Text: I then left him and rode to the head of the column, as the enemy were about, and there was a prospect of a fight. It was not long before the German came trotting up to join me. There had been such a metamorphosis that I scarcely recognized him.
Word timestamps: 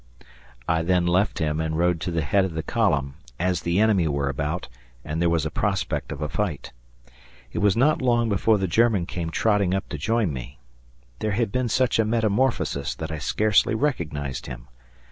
I 0.67 0.81
then 0.81 1.05
left 1.05 1.37
him 1.37 1.61
and 1.61 1.77
rode 1.77 2.01
to 2.01 2.09
the 2.11 2.23
head 2.23 2.43
of 2.43 2.55
the 2.55 2.63
column, 2.63 3.17
as 3.39 3.61
the 3.61 3.79
enemy 3.79 4.07
were 4.07 4.29
about, 4.29 4.67
and 5.05 5.21
there 5.21 5.29
was 5.29 5.45
a 5.45 5.51
prospect 5.51 6.11
of 6.11 6.23
a 6.23 6.27
fight. 6.27 6.71
It 7.53 7.59
was 7.59 7.77
not 7.77 8.01
long 8.01 8.27
before 8.27 8.57
the 8.57 8.67
German 8.67 9.05
came 9.05 9.29
trotting 9.29 9.75
up 9.75 9.87
to 9.89 9.99
join 9.99 10.33
me. 10.33 10.57
There 11.19 11.33
had 11.33 11.51
been 11.51 11.69
such 11.69 11.99
a 11.99 12.03
metamorphosis 12.03 12.95
that 12.95 13.11
I 13.11 13.19
scarcely 13.19 13.75
recognized 13.75 14.47
him. 14.47 14.69